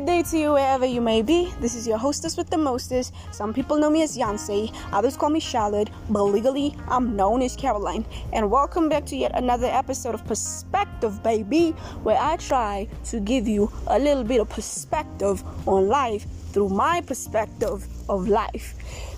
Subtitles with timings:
[0.00, 1.52] good day to you wherever you may be.
[1.60, 3.12] This is your hostess with the mostest.
[3.32, 7.54] Some people know me as Yancey, others call me Charlotte, but legally I'm known as
[7.54, 8.06] Caroline.
[8.32, 13.46] And welcome back to yet another episode of Perspective, baby, where I try to give
[13.46, 19.09] you a little bit of perspective on life through my perspective of life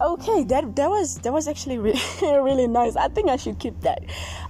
[0.00, 2.96] okay that that was that was actually really, really nice.
[2.96, 4.02] I think i should keep that.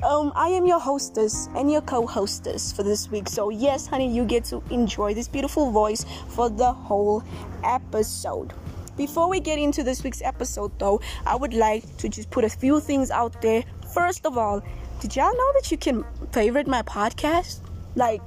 [0.03, 3.29] Um i am your hostess and your co-hostess for this week.
[3.29, 7.23] So yes honey you get to enjoy this beautiful voice for the whole
[7.63, 8.53] episode.
[8.97, 12.51] Before we get into this week's episode though i would like to just put a
[12.51, 13.65] few things out there.
[13.93, 14.63] First of all
[15.01, 17.61] did y'all know that you can favorite my podcast?
[17.97, 18.23] Like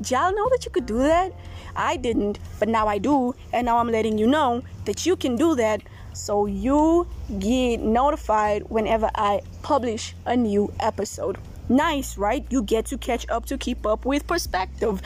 [0.00, 1.32] did y'all know that you could do that?
[1.74, 5.36] I didn't but now i do and now i'm letting you know that you can
[5.36, 5.82] do that
[6.16, 7.06] so you
[7.38, 11.38] get notified whenever I publish a new episode.
[11.68, 12.44] Nice, right?
[12.48, 15.02] You get to catch up to keep up with perspective.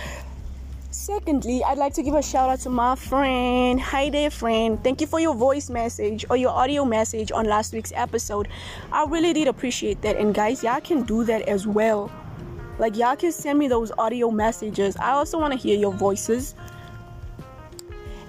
[0.92, 3.80] Secondly, I'd like to give a shout out to my friend.
[3.80, 4.82] Hi there, friend.
[4.82, 8.48] Thank you for your voice message or your audio message on last week's episode.
[8.92, 10.16] I really did appreciate that.
[10.16, 12.10] And guys, y'all can do that as well.
[12.78, 14.96] Like, y'all can send me those audio messages.
[14.96, 16.54] I also want to hear your voices.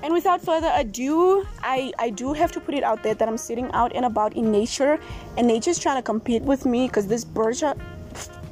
[0.04, 3.38] And without further ado, I, I do have to put it out there that I'm
[3.38, 5.00] sitting out and about in nature,
[5.38, 7.76] and nature's trying to compete with me because this birds are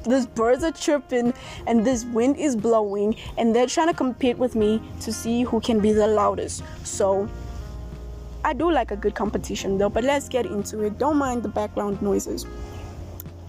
[0.04, 1.34] this birds are chirping
[1.66, 5.60] and this wind is blowing and they're trying to compete with me to see who
[5.60, 6.62] can be the loudest.
[6.84, 7.28] So
[8.42, 10.98] I do like a good competition though, but let's get into it.
[10.98, 12.46] Don't mind the background noises.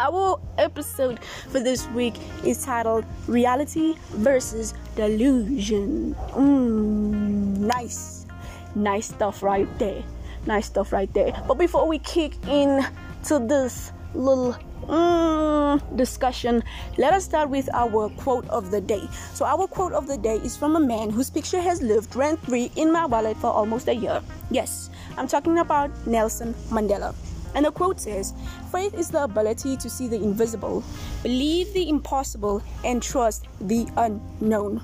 [0.01, 1.19] Our episode
[1.53, 6.15] for this week is titled Reality versus Delusion.
[6.33, 8.25] Mm, nice.
[8.73, 10.01] Nice stuff right there.
[10.47, 11.31] Nice stuff right there.
[11.47, 12.83] But before we kick in
[13.25, 14.57] to this little
[14.87, 16.63] mm, discussion,
[16.97, 19.05] let us start with our quote of the day.
[19.35, 22.41] So, our quote of the day is from a man whose picture has lived rent
[22.41, 24.23] free in my wallet for almost a year.
[24.49, 27.13] Yes, I'm talking about Nelson Mandela.
[27.55, 28.33] And the quote says
[28.71, 30.83] Faith is the ability to see the invisible,
[31.23, 34.81] believe the impossible, and trust the unknown.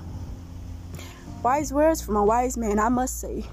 [1.42, 3.44] Wise words from a wise man, I must say.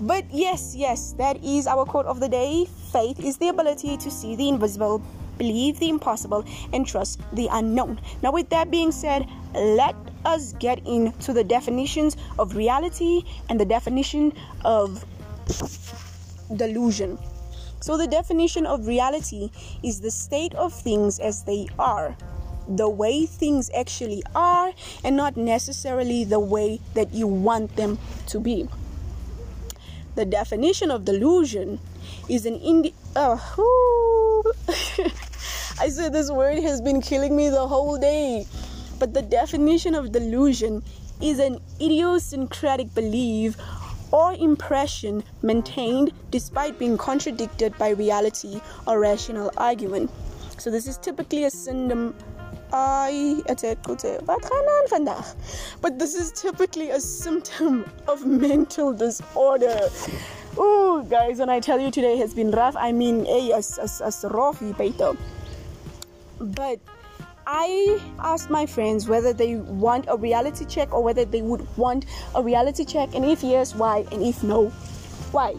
[0.00, 2.66] But yes, yes, that is our quote of the day.
[2.92, 5.00] Faith is the ability to see the invisible,
[5.38, 8.00] believe the impossible, and trust the unknown.
[8.22, 9.94] Now, with that being said, let
[10.24, 14.32] us get into the definitions of reality and the definition
[14.64, 15.04] of
[16.56, 17.18] delusion.
[17.80, 19.50] So, the definition of reality
[19.82, 22.16] is the state of things as they are,
[22.66, 24.72] the way things actually are,
[25.04, 27.98] and not necessarily the way that you want them
[28.28, 28.68] to be.
[30.14, 31.80] The definition of delusion
[32.28, 32.94] is an indi.
[33.16, 34.52] Oh,
[35.78, 38.46] I said this word has been killing me the whole day.
[38.98, 40.82] But the definition of delusion
[41.20, 43.56] is an idiosyncratic belief
[44.14, 50.08] or impression maintained despite being contradicted by reality or rational argument.
[50.56, 52.14] So this is typically a symptom
[55.80, 59.80] but this is typically a symptom of mental disorder.
[60.56, 64.00] Oh, guys, when I tell you today has been rough, I mean, a as as
[64.00, 64.62] as rough,
[66.40, 66.78] But
[67.46, 72.06] I asked my friends whether they want a reality check or whether they would want
[72.34, 74.68] a reality check, and if yes, why, and if no,
[75.30, 75.54] why.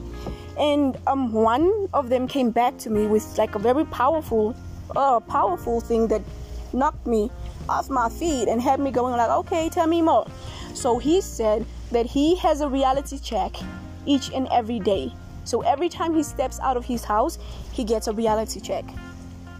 [0.57, 4.55] And um, one of them came back to me with like a very powerful,
[4.95, 6.21] uh, powerful thing that
[6.73, 7.29] knocked me
[7.69, 10.25] off my feet and had me going like, okay, tell me more.
[10.73, 13.55] So he said that he has a reality check
[14.05, 15.13] each and every day.
[15.43, 17.37] So every time he steps out of his house,
[17.71, 18.85] he gets a reality check.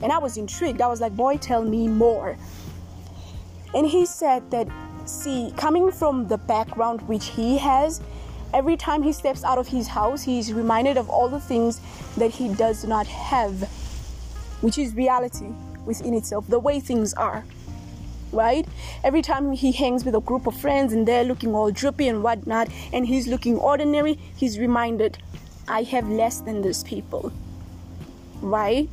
[0.01, 0.81] And I was intrigued.
[0.81, 2.37] I was like, boy, tell me more.
[3.73, 4.67] And he said that,
[5.05, 8.01] see, coming from the background which he has,
[8.53, 11.81] every time he steps out of his house, he's reminded of all the things
[12.15, 13.69] that he does not have,
[14.61, 15.47] which is reality
[15.85, 17.43] within itself, the way things are.
[18.31, 18.67] Right?
[19.03, 22.23] Every time he hangs with a group of friends and they're looking all droopy and
[22.23, 25.17] whatnot, and he's looking ordinary, he's reminded,
[25.67, 27.31] I have less than these people.
[28.41, 28.89] Right?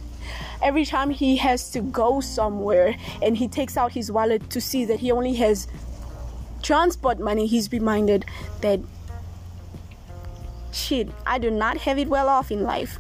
[0.63, 4.85] Every time he has to go somewhere and he takes out his wallet to see
[4.85, 5.69] that he only has
[6.63, 8.25] transport money, he's reminded
[8.61, 8.81] that
[10.73, 12.99] shit, I do not have it well off in life.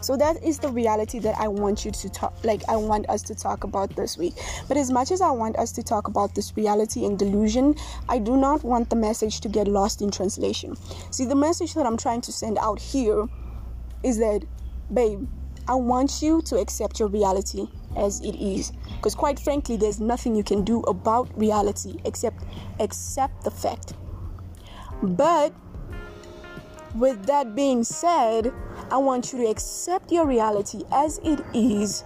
[0.00, 3.22] So that is the reality that I want you to talk like I want us
[3.22, 4.34] to talk about this week.
[4.68, 7.74] But as much as I want us to talk about this reality and delusion,
[8.08, 10.76] I do not want the message to get lost in translation.
[11.10, 13.26] See, the message that I'm trying to send out here
[14.04, 14.44] is that
[14.92, 15.28] babe,
[15.68, 17.68] I want you to accept your reality.
[17.96, 18.72] as it is.
[18.96, 22.44] Because, quite frankly, there's nothing you can do about reality except
[22.80, 23.94] accept the fact.
[25.02, 25.52] But,
[26.94, 28.52] with that being said,
[28.90, 32.04] I want you to accept your reality as it is,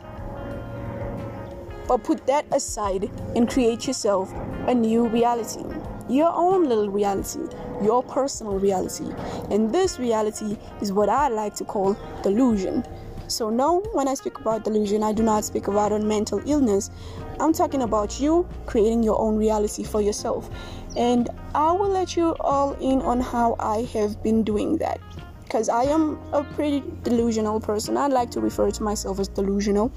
[1.87, 4.33] but put that aside and create yourself
[4.67, 5.65] a new reality.
[6.09, 7.41] Your own little reality,
[7.83, 9.07] your personal reality.
[9.51, 12.85] And this reality is what I like to call delusion.
[13.33, 16.91] So, no, when I speak about delusion, I do not speak about a mental illness.
[17.41, 20.51] I'm talking about you creating your own reality for yourself.
[20.97, 25.01] And I will let you all in on how I have been doing that.
[25.45, 27.97] Because I am a pretty delusional person.
[27.97, 29.91] I like to refer to myself as delusional.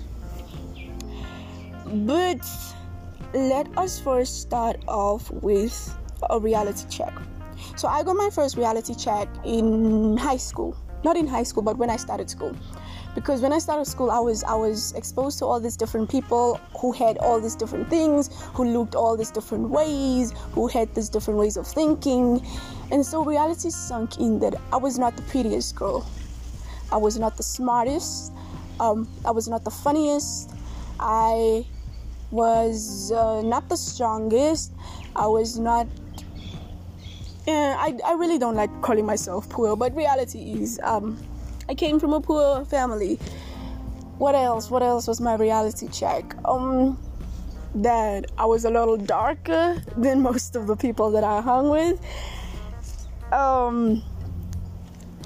[1.86, 2.40] But
[3.34, 5.94] let us first start off with
[6.30, 7.14] a reality check.
[7.76, 10.78] So I got my first reality check in high school.
[11.04, 12.56] Not in high school, but when I started school
[13.16, 16.60] because when I started school, I was I was exposed to all these different people
[16.80, 21.10] who had all these different things, who looked all these different ways, who had these
[21.10, 22.46] different ways of thinking,
[22.92, 26.06] and so reality sunk in that I was not the prettiest girl,
[26.92, 28.34] I was not the smartest,
[28.82, 30.52] um, I was not the funniest,
[31.00, 31.66] I
[32.32, 34.74] was uh, not the strongest,
[35.16, 35.88] I was not.
[37.48, 41.24] Yeah, I, I really don't like calling myself poor, but reality is um,
[41.68, 43.20] I came from a poor family.
[44.18, 44.70] What else?
[44.70, 46.36] What else was my reality check?
[46.46, 46.98] Um,
[47.76, 52.00] that I was a little darker than most of the people that I hung with.
[53.32, 54.04] Um,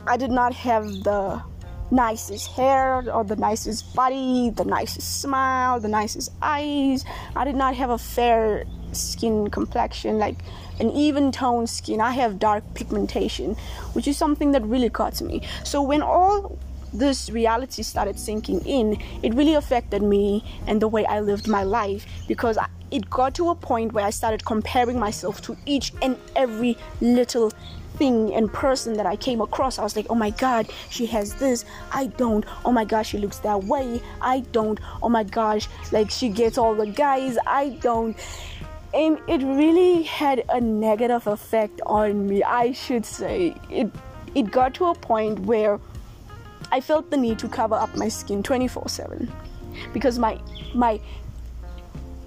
[0.07, 1.43] I did not have the
[1.91, 7.03] nicest hair or the nicest body, the nicest smile, the nicest eyes.
[7.35, 10.35] I did not have a fair skin complexion, like
[10.79, 12.01] an even toned skin.
[12.01, 13.55] I have dark pigmentation,
[13.93, 15.41] which is something that really to me.
[15.63, 16.57] So when all
[16.93, 21.63] this reality started sinking in, it really affected me and the way I lived my
[21.63, 22.57] life because
[22.91, 27.51] it got to a point where I started comparing myself to each and every little
[27.97, 29.77] thing and person that I came across.
[29.77, 32.45] I was like, oh my god, she has this, I don't.
[32.65, 34.79] Oh my gosh, she looks that way, I don't.
[35.03, 38.17] Oh my gosh, like she gets all the guys, I don't
[38.93, 43.55] and it really had a negative effect on me i should say.
[43.69, 43.91] It
[44.35, 45.79] it got to a point where
[46.71, 49.29] i felt the need to cover up my skin 24/7
[49.93, 50.39] because my
[50.73, 50.99] my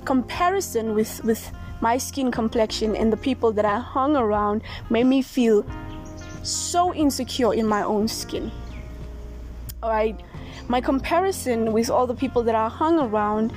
[0.05, 1.50] comparison with with
[1.81, 5.64] my skin complexion and the people that i hung around made me feel
[6.43, 8.50] so insecure in my own skin.
[9.82, 10.19] All right
[10.69, 13.53] my comparison with all the people that i hung around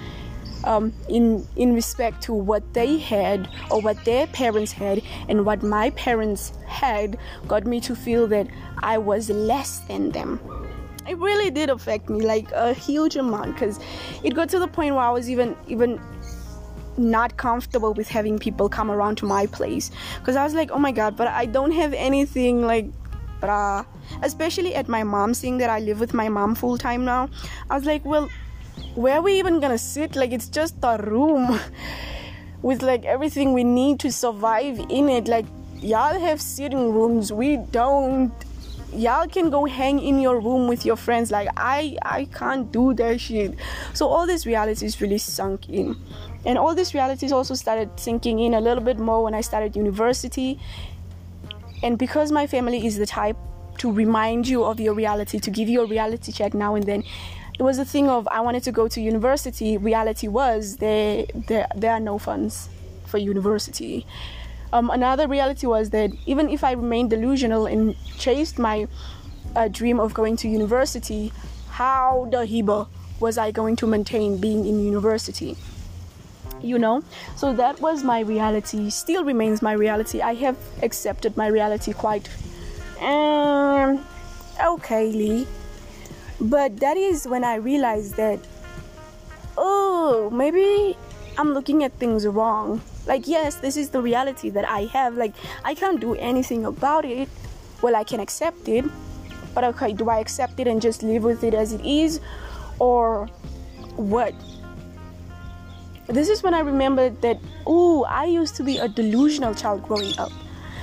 [0.65, 5.63] um, in in respect to what they had or what their parents had and what
[5.63, 7.17] my parents had
[7.47, 8.47] got me to feel that
[8.79, 10.39] I was less than them.
[11.07, 13.79] It really did affect me like a huge amount because
[14.23, 16.01] it got to the point where I was even even
[16.97, 20.79] not comfortable with having people come around to my place because I was like, oh
[20.79, 22.87] my god, but I don't have anything like
[23.41, 23.85] brah.
[24.21, 27.29] Especially at my mom, seeing that I live with my mom full time now,
[27.69, 28.29] I was like, well,
[28.95, 30.15] where are we even gonna sit?
[30.15, 31.59] Like it's just a room
[32.61, 35.27] with like everything we need to survive in it.
[35.27, 35.45] Like
[35.81, 38.33] y'all have sitting rooms, we don't.
[38.93, 41.29] Y'all can go hang in your room with your friends.
[41.29, 43.55] Like I, I can't do that shit.
[43.93, 45.97] So all these realities really sunk in,
[46.45, 49.75] and all these realities also started sinking in a little bit more when I started
[49.75, 50.59] university.
[51.83, 53.35] And because my family is the type
[53.79, 57.03] to remind you of your reality, to give you a reality check now and then,
[57.57, 59.77] it was a thing of I wanted to go to university.
[59.77, 62.69] Reality was there there there are no funds
[63.05, 64.05] for university.
[64.73, 68.87] Um, another reality was that even if I remained delusional and chased my
[69.55, 71.31] uh, dream of going to university,
[71.69, 72.87] how the hiba
[73.21, 75.55] was I going to maintain being in university?
[76.61, 77.03] You know,
[77.37, 78.89] so that was my reality.
[78.89, 80.19] Still remains my reality.
[80.19, 82.27] I have accepted my reality quite
[82.99, 84.03] um,
[84.59, 85.47] okayly
[86.49, 88.39] but that is when I realized that,
[89.57, 90.95] oh, maybe
[91.37, 92.81] I'm looking at things wrong.
[93.07, 95.15] Like, yes, this is the reality that I have.
[95.15, 95.33] Like,
[95.63, 97.29] I can't do anything about it.
[97.81, 98.85] Well, I can accept it.
[99.53, 102.19] But okay, do I accept it and just live with it as it is?
[102.79, 103.27] Or
[103.95, 104.33] what?
[106.07, 110.17] This is when I remembered that, oh, I used to be a delusional child growing
[110.19, 110.31] up.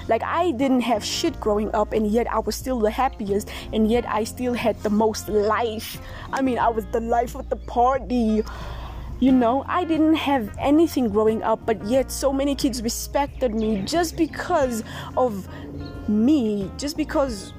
[0.08, 3.90] Like I didn't have shit growing up, and yet I was still the happiest, and
[3.90, 6.00] yet I still had the most life.
[6.32, 8.42] I mean, I was the life of the party.
[9.20, 13.82] You know, I didn't have anything growing up, but yet so many kids respected me
[13.82, 14.82] just because
[15.16, 15.48] of
[16.08, 17.52] me, just because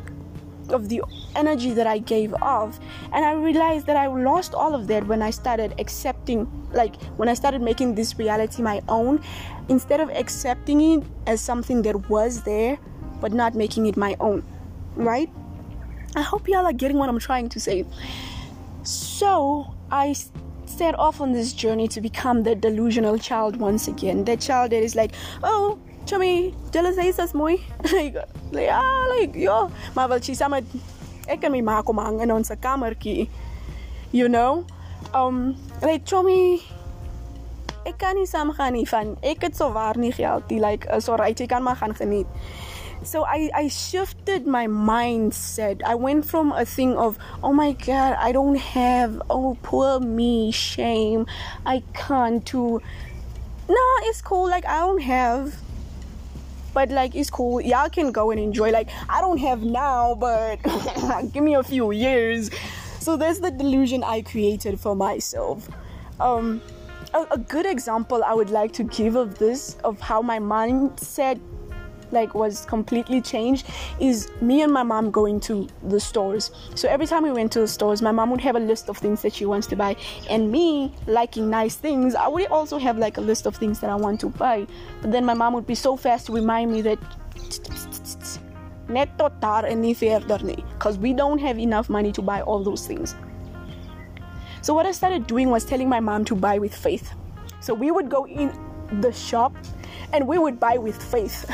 [0.69, 1.03] of the
[1.35, 2.79] energy that I gave off.
[3.13, 7.29] And I realized that I lost all of that when I started accepting, like, when
[7.29, 9.21] I started making this reality my own,
[9.69, 12.77] instead of accepting it as something that was there,
[13.21, 14.43] but not making it my own,
[14.95, 15.29] right?
[16.15, 17.85] I hope y'all are getting what I'm trying to say.
[18.83, 20.15] So, I
[20.65, 24.25] set off on this journey to become the delusional child once again.
[24.25, 27.61] That child that is like, oh, chummy, jealous is mooi.
[27.93, 28.15] like,
[28.51, 29.71] like, ah, like, yo.
[29.95, 30.63] Maar wel, she's met,
[31.27, 33.29] ek kan my ma kom hang in ons kamertjie.
[34.11, 34.65] You know?
[35.13, 36.61] Um, like, chummy,
[37.85, 41.09] ek kan nie saam gaan nie van, ek het so waar nie geld like, is
[41.09, 42.27] alright, jy kan maar gaan geniet.
[43.03, 45.83] So I, I shifted my mindset.
[45.83, 50.51] I went from a thing of, oh my god, I don't have, oh poor me,
[50.51, 51.25] shame,
[51.65, 52.81] I can't, to,
[53.67, 55.53] no, it's cool, like, I don't have
[56.73, 60.57] but like it's cool y'all can go and enjoy like i don't have now but
[61.31, 62.49] give me a few years
[62.99, 65.69] so that's the delusion i created for myself
[66.19, 66.59] um
[67.13, 71.39] a, a good example i would like to give of this of how my mindset
[72.13, 73.67] like was completely changed
[73.99, 76.51] is me and my mom going to the stores.
[76.75, 78.97] So every time we went to the stores, my mom would have a list of
[78.97, 79.95] things that she wants to buy,
[80.29, 83.89] and me liking nice things, I would also have like a list of things that
[83.89, 84.67] I want to buy.
[85.01, 86.99] But then my mom would be so fast to remind me that
[88.87, 90.39] net tot daar en nie verder
[90.77, 93.15] because we don't have enough money to buy all those things.
[94.63, 97.11] So what I started doing was telling my mom to buy with faith.
[97.59, 98.49] So we would go in
[99.01, 99.53] the shop
[100.13, 101.45] and we would buy with faith.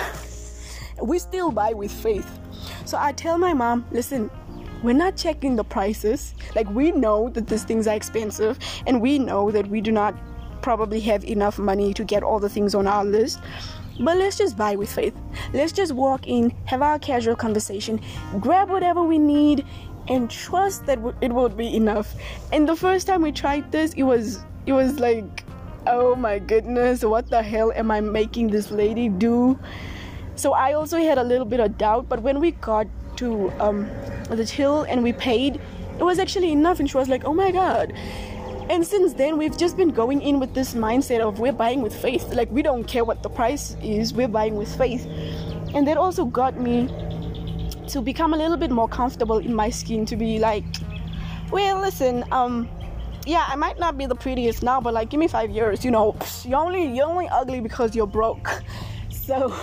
[1.01, 2.29] we still buy with faith.
[2.85, 4.29] So I tell my mom, listen,
[4.83, 6.35] we're not checking the prices.
[6.53, 10.15] Like, we know that these things are expensive, and we know that we do not
[10.61, 13.39] probably have enough money to get all the things on our list.
[13.99, 15.13] But let's just buy with faith.
[15.51, 17.99] Let's just walk in, have our casual conversation,
[18.39, 19.65] grab whatever we need,
[20.09, 22.15] and trust that it will be enough.
[22.51, 25.43] And the first time we tried this, it was it was like,
[25.87, 29.57] oh my goodness, what the hell am I making this lady do?
[30.35, 32.87] So I also had a little bit of doubt, but when we got
[33.17, 33.89] to um,
[34.29, 35.59] the till and we paid,
[35.99, 36.79] it was actually enough.
[36.79, 37.93] And she was like, oh my god.
[38.69, 41.95] And since then, we've just been going in with this mindset of we're buying with
[41.95, 42.31] faith.
[42.31, 45.07] Like, we don't care what the price is, we're buying with faith.
[45.73, 46.87] And that also got me
[47.89, 50.63] to become a little bit more comfortable in my skin to be like,
[51.51, 52.69] well, listen, um,
[53.25, 55.83] yeah, I might not be the prettiest now, but like, give me five years.
[55.83, 58.63] You know, you're only you're only ugly because you're broke.
[59.29, 59.53] So,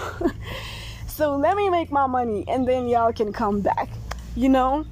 [1.08, 3.88] so let me make my money and then y'all can come back,
[4.36, 4.84] you know?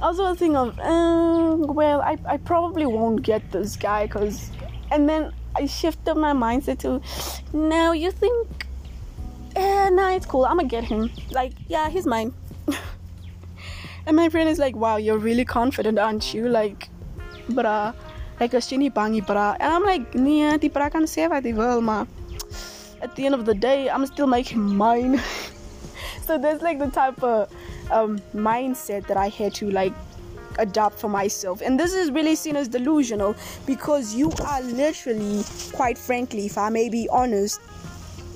[0.00, 4.50] Also, a thing of, uh, well, I, I probably won't get this guy because,
[4.90, 7.02] and then I shifted my mindset to,
[7.52, 8.66] no, you think,
[9.54, 11.10] eh, nah, it's cool, I'm gonna get him.
[11.30, 12.32] Like, yeah, he's mine.
[14.06, 16.48] And my friend is like, wow, you're really confident, aren't you?
[16.48, 16.88] Like,
[17.48, 17.94] bruh,
[18.40, 19.56] like a shiny bangy bruh.
[19.60, 22.06] And I'm like, die bra kan sê wat hy wil, maar
[23.00, 25.20] at the end of the day, I'm still making mine.
[26.26, 27.52] so there's like the type of
[27.90, 29.92] um, mindset that I had to like
[30.58, 31.60] adopt for myself.
[31.60, 33.34] And this is really seen as delusional
[33.66, 37.60] because you are literally, quite frankly, if I may be honest,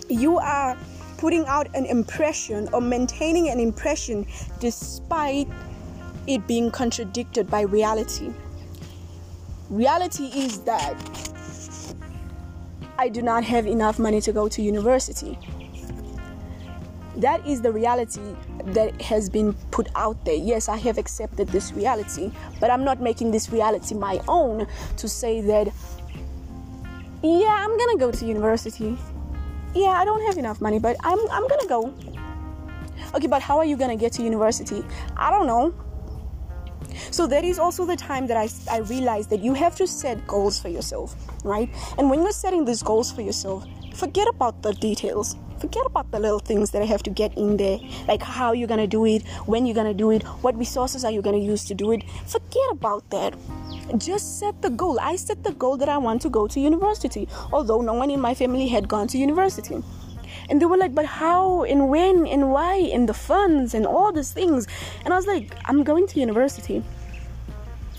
[0.09, 0.77] you are
[1.19, 4.27] putting out an impression or maintaining an impression
[4.61, 5.49] despite
[6.27, 8.33] it being contradicted by reality.
[9.71, 10.95] Reality is that
[12.99, 15.39] I do not have enough money to go to university.
[17.17, 18.21] That is the reality
[18.67, 20.35] that has been put out there.
[20.35, 22.31] Yes, I have accepted this reality,
[22.61, 25.69] but I'm not making this reality my own to say that,
[27.23, 28.99] yeah, I'm gonna go to university.
[29.77, 31.93] Yeah, I don't have enough money, but I'm, I'm gonna go.
[33.15, 34.83] Okay, but how are you gonna get to university?
[35.19, 35.75] I don't know.
[37.11, 40.27] So that is also the time that I, I realized that you have to set
[40.27, 41.15] goals for yourself,
[41.45, 41.69] right?
[41.99, 45.37] And when you're setting these goals for yourself, forget about the details.
[45.59, 48.69] Forget about the little things that I have to get in there, like how you're
[48.69, 51.75] gonna do it, when you're gonna do it, what resources are you gonna use to
[51.75, 52.03] do it.
[52.27, 53.35] Forget about that.
[53.97, 55.01] Just set the goal.
[55.01, 58.21] I set the goal that I want to go to university, although no one in
[58.21, 59.83] my family had gone to university.
[60.51, 64.13] And they were like, but how and when and why and the funds and all
[64.13, 64.67] these things.
[65.05, 66.85] And I was like, I'm going to university.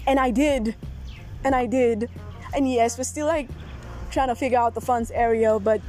[0.05, 0.75] And I did.
[1.43, 2.09] And I did.
[2.53, 3.49] And yes, we're still like
[4.11, 5.81] trying to figure out the funds area, but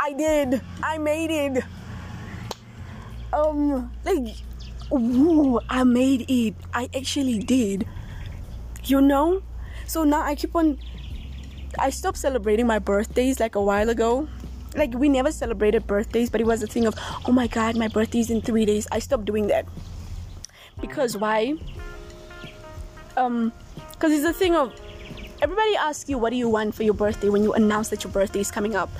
[0.00, 0.60] I did.
[0.82, 1.64] I made it.
[3.32, 4.34] Um, like,
[4.92, 6.54] ooh, I made it.
[6.72, 7.86] I actually did.
[8.84, 9.42] You know?
[9.86, 10.78] So now I keep on.
[11.78, 14.28] I stopped celebrating my birthdays like a while ago
[14.74, 16.94] like we never celebrated birthdays but it was a thing of
[17.26, 19.64] oh my god my birthday's in three days i stopped doing that
[20.80, 21.54] because why?
[23.16, 23.52] Um,
[23.92, 24.72] because it's a thing of
[25.40, 28.12] everybody asks you what do you want for your birthday when you announce that your
[28.12, 28.90] birthday is coming up.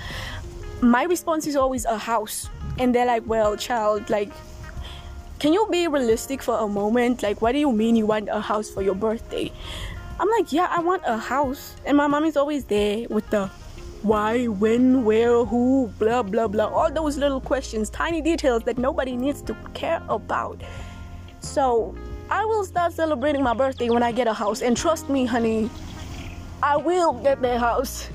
[0.80, 4.32] My response is always a house, and they're like, "Well, child, like."
[5.38, 7.22] Can you be realistic for a moment?
[7.22, 9.52] Like, what do you mean you want a house for your birthday?
[10.18, 11.76] I'm like, yeah, I want a house.
[11.86, 13.46] And my mom is always there with the
[14.02, 16.66] why, when, where, who, blah, blah, blah.
[16.66, 20.60] All those little questions, tiny details that nobody needs to care about.
[21.38, 21.94] So
[22.30, 24.60] I will start celebrating my birthday when I get a house.
[24.60, 25.70] And trust me, honey,
[26.62, 28.08] I will get that house.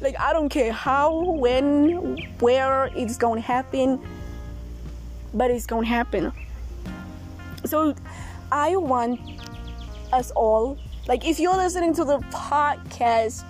[0.00, 4.00] Like, I don't care how, when, where it's to happen,
[5.34, 6.32] but it's to happen.
[7.66, 7.94] So
[8.50, 9.20] I want
[10.12, 10.78] us all
[11.10, 13.42] like, if you're listening to the podcast,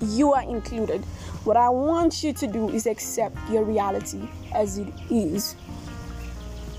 [0.00, 1.00] you are included.
[1.44, 5.56] What I want you to do is accept your reality as it is.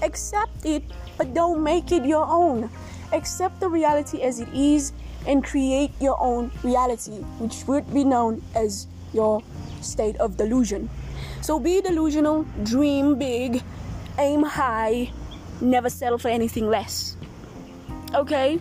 [0.02, 0.84] Accept it,
[1.18, 2.70] but don't make it your own.
[3.14, 4.92] Accept the reality as it is
[5.26, 9.42] and create your own reality, which would be known as your
[9.82, 10.90] state of delusion.
[11.42, 13.64] So be delusional, dream big,
[14.18, 15.12] aim high,
[15.62, 17.16] never settle for anything less.
[18.14, 18.60] Okay?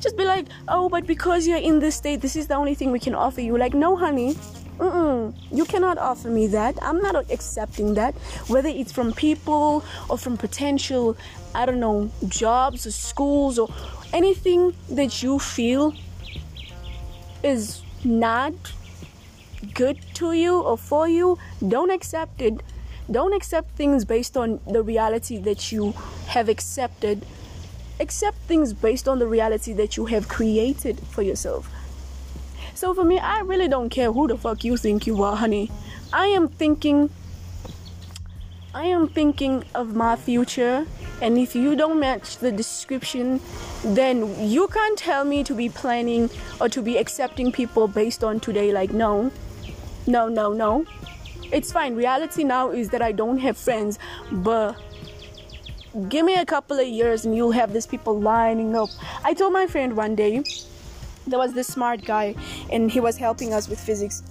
[0.00, 2.90] just be like, oh, but because you're in this state, this is the only thing
[2.90, 3.56] we can offer you.
[3.56, 4.36] Like, no, honey.
[4.80, 5.34] Mm-mm.
[5.52, 6.78] You cannot offer me that.
[6.80, 8.14] I'm not accepting that.
[8.48, 11.18] Whether it's from people or from potential,
[11.54, 13.68] I don't know, jobs or schools or
[14.14, 15.94] anything that you feel
[17.42, 18.54] is not
[19.74, 22.62] good to you or for you, don't accept it.
[23.10, 25.92] Don't accept things based on the reality that you
[26.28, 27.26] have accepted
[28.00, 31.70] accept things based on the reality that you have created for yourself.
[32.80, 35.70] So for me, I really don't care who the fuck you think you are, honey.
[36.14, 37.10] I am thinking
[38.72, 40.86] I am thinking of my future
[41.20, 43.38] and if you don't match the description,
[43.84, 48.40] then you can't tell me to be planning or to be accepting people based on
[48.40, 49.30] today like no.
[50.06, 50.86] No, no, no.
[51.52, 51.94] It's fine.
[51.96, 53.98] Reality now is that I don't have friends,
[54.32, 54.74] but
[56.08, 58.88] give me a couple of years and you'll have these people lining up.
[59.22, 60.44] I told my friend one day,
[61.26, 62.34] there was this smart guy
[62.70, 64.22] and he was helping us with physics.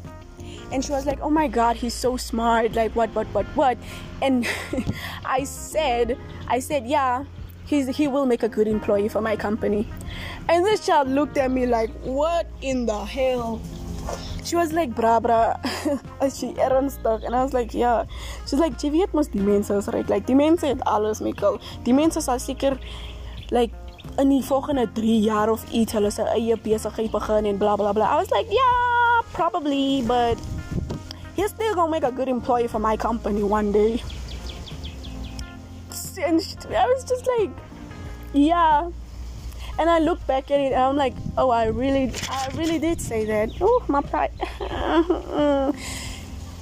[0.71, 3.77] And she was like, Oh my god, he's so smart, like what, what, what, what?
[4.21, 4.47] And
[5.25, 7.25] I said, I said, Yeah,
[7.65, 9.87] he's he will make a good employee for my company.
[10.47, 13.61] And this child looked at me like, What in the hell?
[14.43, 15.53] she was like bra bra
[16.21, 18.05] as she ernstig and I was like yeah
[18.47, 21.59] she's like jy weet mos die mense is right like die mense het alles Mikkel
[21.85, 22.79] die mense sal seker
[23.51, 23.75] like
[24.17, 27.91] in die volgende 3 jaar of iets hulle se eie besigheid begin en bla bla
[27.91, 30.37] bla I was like yeah probably but
[31.35, 34.03] he's still gonna make a good employee for my company one day
[36.25, 37.51] and I was just like
[38.33, 38.89] yeah
[39.79, 42.99] and I look back at it and I'm like, oh, I really, I really did
[42.99, 43.49] say that.
[43.61, 44.31] Oh, my pride.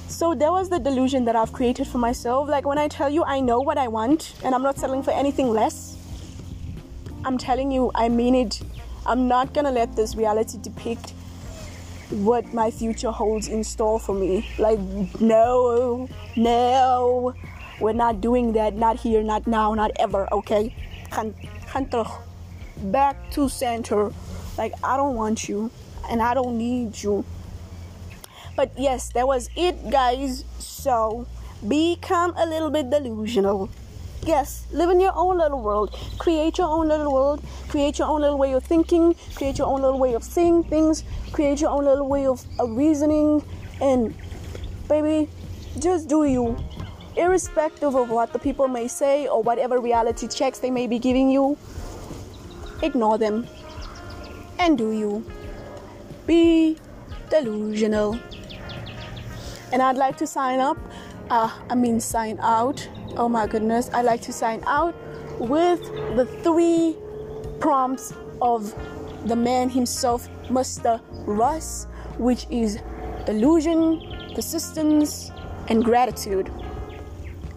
[0.08, 2.48] so that was the delusion that I've created for myself.
[2.48, 5.10] Like when I tell you I know what I want and I'm not settling for
[5.10, 5.87] anything less,
[7.28, 8.62] I'm telling you I mean it.
[9.04, 11.10] I'm not gonna let this reality depict
[12.08, 14.48] what my future holds in store for me.
[14.58, 14.78] Like,
[15.20, 17.34] no, no,
[17.80, 18.76] we're not doing that.
[18.76, 20.74] Not here, not now, not ever, okay?
[22.78, 24.10] Back to center.
[24.56, 25.70] Like, I don't want you
[26.08, 27.26] and I don't need you.
[28.56, 30.46] But yes, that was it, guys.
[30.60, 31.26] So,
[31.60, 33.68] become a little bit delusional.
[34.22, 35.96] Yes, live in your own little world.
[36.18, 37.42] Create your own little world.
[37.68, 39.14] Create your own little way of thinking.
[39.34, 41.04] Create your own little way of seeing things.
[41.32, 43.42] Create your own little way of, of reasoning.
[43.80, 44.14] And,
[44.88, 45.30] baby,
[45.78, 46.56] just do you.
[47.16, 51.30] Irrespective of what the people may say or whatever reality checks they may be giving
[51.30, 51.56] you,
[52.82, 53.46] ignore them.
[54.58, 55.24] And do you?
[56.26, 56.76] Be
[57.30, 58.18] delusional.
[59.72, 60.78] And I'd like to sign up,
[61.30, 62.88] uh, I mean, sign out.
[63.18, 64.94] Oh my goodness, I'd like to sign out
[65.40, 65.82] with
[66.14, 66.96] the three
[67.58, 68.72] prompts of
[69.26, 71.00] the man himself, Mr.
[71.26, 72.78] Russ, which is
[73.26, 75.32] delusion, persistence,
[75.66, 76.48] and gratitude.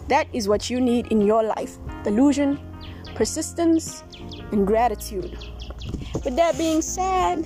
[0.08, 2.60] That is what you need in your life delusion,
[3.14, 4.04] persistence,
[4.52, 5.38] and gratitude.
[6.26, 7.46] With that being said,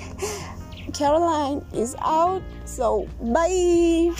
[0.93, 4.13] Caroline is out, so bye.